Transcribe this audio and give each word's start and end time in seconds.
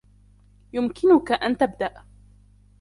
يمكنك 0.73 1.31
أن 1.31 1.57
تبدأ. 1.57 2.03